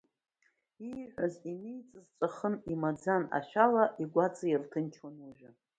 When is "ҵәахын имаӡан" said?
2.17-3.23